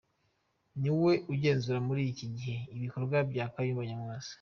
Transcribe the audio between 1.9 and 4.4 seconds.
iki gihe ibikorwa bya Kayumba Nyamwasa.